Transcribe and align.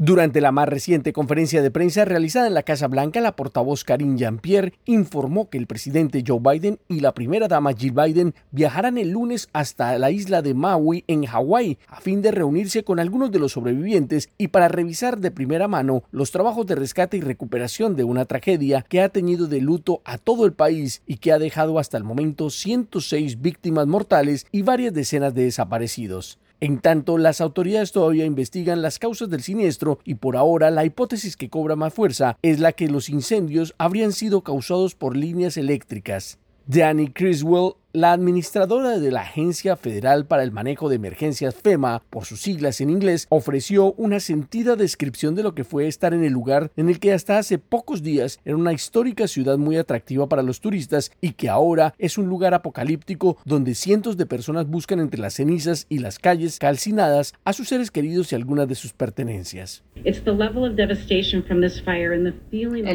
Durante 0.00 0.40
la 0.40 0.52
más 0.52 0.68
reciente 0.68 1.12
conferencia 1.12 1.60
de 1.60 1.72
prensa 1.72 2.04
realizada 2.04 2.46
en 2.46 2.54
la 2.54 2.62
Casa 2.62 2.86
Blanca, 2.86 3.20
la 3.20 3.34
portavoz 3.34 3.82
Karine 3.82 4.16
Jean-Pierre 4.16 4.74
informó 4.84 5.50
que 5.50 5.58
el 5.58 5.66
presidente 5.66 6.22
Joe 6.24 6.38
Biden 6.40 6.78
y 6.86 7.00
la 7.00 7.14
primera 7.14 7.48
dama 7.48 7.72
Jill 7.72 7.90
Biden 7.90 8.32
viajarán 8.52 8.96
el 8.96 9.10
lunes 9.10 9.48
hasta 9.52 9.98
la 9.98 10.12
isla 10.12 10.40
de 10.40 10.54
Maui 10.54 11.02
en 11.08 11.24
Hawái 11.24 11.78
a 11.88 12.00
fin 12.00 12.22
de 12.22 12.30
reunirse 12.30 12.84
con 12.84 13.00
algunos 13.00 13.32
de 13.32 13.40
los 13.40 13.50
sobrevivientes 13.50 14.30
y 14.38 14.48
para 14.48 14.68
revisar 14.68 15.18
de 15.18 15.32
primera 15.32 15.66
mano 15.66 16.04
los 16.12 16.30
trabajos 16.30 16.64
de 16.68 16.76
rescate 16.76 17.16
y 17.16 17.20
recuperación 17.20 17.96
de 17.96 18.04
una 18.04 18.24
tragedia 18.24 18.86
que 18.88 19.00
ha 19.00 19.08
tenido 19.08 19.48
de 19.48 19.60
luto 19.60 20.00
a 20.04 20.16
todo 20.16 20.46
el 20.46 20.52
país 20.52 21.02
y 21.08 21.16
que 21.16 21.32
ha 21.32 21.40
dejado 21.40 21.76
hasta 21.80 21.96
el 21.96 22.04
momento 22.04 22.50
106 22.50 23.42
víctimas 23.42 23.88
mortales 23.88 24.46
y 24.52 24.62
varias 24.62 24.94
decenas 24.94 25.34
de 25.34 25.42
desaparecidos. 25.42 26.38
En 26.60 26.80
tanto, 26.80 27.18
las 27.18 27.40
autoridades 27.40 27.92
todavía 27.92 28.24
investigan 28.24 28.82
las 28.82 28.98
causas 28.98 29.30
del 29.30 29.42
siniestro 29.42 30.00
y 30.04 30.16
por 30.16 30.36
ahora 30.36 30.70
la 30.70 30.84
hipótesis 30.84 31.36
que 31.36 31.48
cobra 31.48 31.76
más 31.76 31.94
fuerza 31.94 32.36
es 32.42 32.58
la 32.58 32.72
que 32.72 32.88
los 32.88 33.08
incendios 33.08 33.74
habrían 33.78 34.12
sido 34.12 34.42
causados 34.42 34.96
por 34.96 35.16
líneas 35.16 35.56
eléctricas. 35.56 36.38
Danny 36.66 37.08
Criswell 37.08 37.74
la 37.94 38.12
administradora 38.12 38.98
de 38.98 39.10
la 39.10 39.22
Agencia 39.22 39.74
Federal 39.74 40.26
para 40.26 40.42
el 40.42 40.52
Manejo 40.52 40.90
de 40.90 40.96
Emergencias 40.96 41.54
FEMA, 41.54 42.02
por 42.10 42.26
sus 42.26 42.42
siglas 42.42 42.82
en 42.82 42.90
inglés, 42.90 43.26
ofreció 43.30 43.94
una 43.94 44.20
sentida 44.20 44.76
descripción 44.76 45.34
de 45.34 45.42
lo 45.42 45.54
que 45.54 45.64
fue 45.64 45.86
estar 45.86 46.12
en 46.12 46.22
el 46.22 46.34
lugar 46.34 46.70
en 46.76 46.90
el 46.90 47.00
que 47.00 47.14
hasta 47.14 47.38
hace 47.38 47.58
pocos 47.58 48.02
días 48.02 48.40
era 48.44 48.56
una 48.56 48.74
histórica 48.74 49.26
ciudad 49.26 49.56
muy 49.56 49.78
atractiva 49.78 50.28
para 50.28 50.42
los 50.42 50.60
turistas 50.60 51.12
y 51.22 51.32
que 51.32 51.48
ahora 51.48 51.94
es 51.98 52.18
un 52.18 52.26
lugar 52.26 52.52
apocalíptico 52.52 53.38
donde 53.46 53.74
cientos 53.74 54.18
de 54.18 54.26
personas 54.26 54.68
buscan 54.68 55.00
entre 55.00 55.20
las 55.20 55.34
cenizas 55.34 55.86
y 55.88 56.00
las 56.00 56.18
calles 56.18 56.58
calcinadas 56.58 57.32
a 57.44 57.54
sus 57.54 57.68
seres 57.68 57.90
queridos 57.90 58.32
y 58.32 58.34
algunas 58.34 58.68
de 58.68 58.74
sus 58.74 58.92
pertenencias. 58.92 59.82
El 60.04 60.22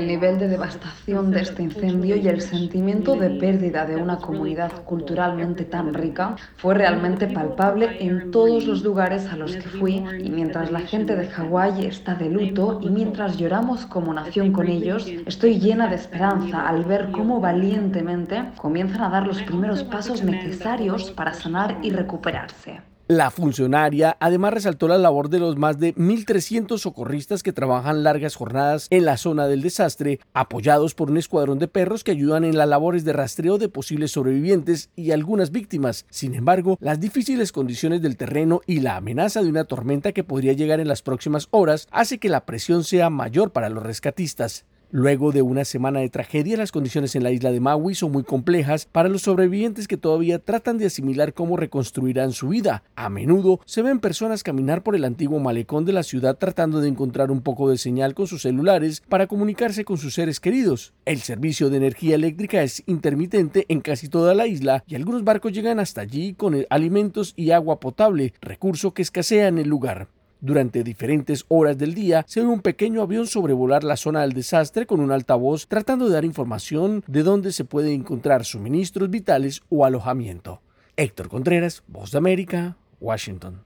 nivel 0.07 0.39
de 0.39 0.47
devastación 0.47 1.31
de 1.31 1.41
este 1.41 1.63
incendio 1.63 2.15
y 2.15 2.27
el 2.27 2.41
sentimiento 2.41 3.15
de 3.15 3.31
pérdida 3.31 3.85
de 3.85 3.95
una 3.95 4.17
comunidad 4.17 4.82
culturalmente 4.85 5.65
tan 5.65 5.93
rica 5.93 6.35
fue 6.57 6.73
realmente 6.75 7.27
palpable 7.27 7.97
en 7.99 8.31
todos 8.31 8.65
los 8.65 8.83
lugares 8.83 9.27
a 9.27 9.35
los 9.35 9.55
que 9.55 9.67
fui 9.67 10.03
y 10.23 10.29
mientras 10.29 10.71
la 10.71 10.81
gente 10.81 11.15
de 11.15 11.27
Hawái 11.27 11.85
está 11.85 12.15
de 12.15 12.29
luto 12.29 12.79
y 12.81 12.89
mientras 12.89 13.37
lloramos 13.37 13.85
como 13.85 14.13
nación 14.13 14.51
con 14.51 14.67
ellos, 14.67 15.07
estoy 15.25 15.59
llena 15.59 15.87
de 15.87 15.95
esperanza 15.95 16.67
al 16.67 16.85
ver 16.85 17.11
cómo 17.11 17.39
valientemente 17.39 18.43
comienzan 18.57 19.03
a 19.03 19.09
dar 19.09 19.27
los 19.27 19.41
primeros 19.43 19.83
pasos 19.83 20.23
necesarios 20.23 21.11
para 21.11 21.33
sanar 21.33 21.77
y 21.81 21.89
recuperarse. 21.89 22.92
La 23.09 23.31
funcionaria 23.31 24.15
además 24.21 24.53
resaltó 24.53 24.87
la 24.87 24.97
labor 24.97 25.27
de 25.27 25.37
los 25.37 25.57
más 25.57 25.77
de 25.77 25.93
1.300 25.95 26.77
socorristas 26.77 27.43
que 27.43 27.51
trabajan 27.51 28.01
largas 28.01 28.35
jornadas 28.35 28.87
en 28.91 29.03
la 29.03 29.17
zona 29.17 29.45
del 29.47 29.61
desastre, 29.61 30.21
apoyados 30.33 30.95
por 30.95 31.11
un 31.11 31.17
escuadrón 31.17 31.59
de 31.59 31.67
perros 31.67 32.05
que 32.05 32.11
ayudan 32.11 32.45
en 32.45 32.57
las 32.57 32.69
labores 32.69 33.03
de 33.03 33.11
rastreo 33.11 33.57
de 33.57 33.67
posibles 33.67 34.11
sobrevivientes 34.11 34.89
y 34.95 35.11
algunas 35.11 35.51
víctimas. 35.51 36.05
Sin 36.09 36.33
embargo, 36.33 36.77
las 36.79 37.01
difíciles 37.01 37.51
condiciones 37.51 38.01
del 38.01 38.15
terreno 38.15 38.61
y 38.65 38.79
la 38.79 38.95
amenaza 38.95 39.43
de 39.43 39.49
una 39.49 39.65
tormenta 39.65 40.13
que 40.13 40.23
podría 40.23 40.53
llegar 40.53 40.79
en 40.79 40.87
las 40.87 41.01
próximas 41.01 41.49
horas 41.51 41.89
hace 41.91 42.19
que 42.19 42.29
la 42.29 42.45
presión 42.45 42.85
sea 42.85 43.09
mayor 43.09 43.51
para 43.51 43.67
los 43.67 43.83
rescatistas. 43.83 44.63
Luego 44.95 45.31
de 45.31 45.41
una 45.41 45.65
semana 45.65 46.01
de 46.01 46.09
tragedia, 46.11 46.55
las 46.55 46.71
condiciones 46.71 47.15
en 47.15 47.23
la 47.23 47.31
isla 47.31 47.51
de 47.51 47.59
Maui 47.59 47.95
son 47.95 48.11
muy 48.11 48.23
complejas 48.23 48.85
para 48.85 49.09
los 49.09 49.23
sobrevivientes 49.23 49.87
que 49.87 49.97
todavía 49.97 50.37
tratan 50.37 50.77
de 50.77 50.85
asimilar 50.85 51.33
cómo 51.33 51.57
reconstruirán 51.57 52.31
su 52.31 52.49
vida. 52.49 52.83
A 52.95 53.09
menudo 53.09 53.59
se 53.65 53.81
ven 53.81 53.99
personas 53.99 54.43
caminar 54.43 54.83
por 54.83 54.95
el 54.95 55.03
antiguo 55.03 55.39
malecón 55.39 55.85
de 55.85 55.93
la 55.93 56.03
ciudad 56.03 56.37
tratando 56.37 56.79
de 56.79 56.89
encontrar 56.89 57.31
un 57.31 57.41
poco 57.41 57.71
de 57.71 57.79
señal 57.79 58.13
con 58.13 58.27
sus 58.27 58.43
celulares 58.43 59.01
para 59.09 59.25
comunicarse 59.25 59.83
con 59.83 59.97
sus 59.97 60.13
seres 60.13 60.39
queridos. 60.39 60.93
El 61.05 61.21
servicio 61.21 61.71
de 61.71 61.77
energía 61.77 62.13
eléctrica 62.13 62.61
es 62.61 62.83
intermitente 62.85 63.65
en 63.69 63.81
casi 63.81 64.09
toda 64.09 64.35
la 64.35 64.45
isla 64.45 64.83
y 64.85 64.93
algunos 64.93 65.23
barcos 65.23 65.53
llegan 65.53 65.79
hasta 65.79 66.01
allí 66.01 66.35
con 66.35 66.67
alimentos 66.69 67.33
y 67.35 67.49
agua 67.49 67.79
potable, 67.79 68.35
recurso 68.41 68.93
que 68.93 69.01
escasea 69.01 69.47
en 69.47 69.57
el 69.57 69.69
lugar. 69.69 70.09
Durante 70.43 70.83
diferentes 70.83 71.45
horas 71.47 71.77
del 71.77 71.93
día 71.93 72.25
se 72.27 72.41
ve 72.41 72.47
un 72.47 72.59
pequeño 72.59 73.01
avión 73.01 73.27
sobrevolar 73.27 73.85
la 73.85 73.95
zona 73.95 74.23
del 74.23 74.33
desastre 74.33 74.85
con 74.85 74.99
un 74.99 75.13
altavoz 75.13 75.67
tratando 75.67 76.09
de 76.09 76.15
dar 76.15 76.25
información 76.25 77.01
de 77.07 77.23
dónde 77.23 77.53
se 77.53 77.63
puede 77.63 77.93
encontrar 77.93 78.43
suministros 78.43 79.09
vitales 79.09 79.61
o 79.69 79.85
alojamiento. 79.85 80.59
Héctor 80.97 81.29
Contreras, 81.29 81.81
Voz 81.87 82.11
de 82.11 82.17
América, 82.17 82.75
Washington. 82.99 83.61